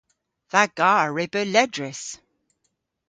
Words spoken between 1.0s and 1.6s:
re beu